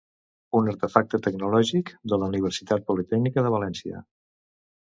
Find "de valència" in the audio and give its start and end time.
3.49-4.03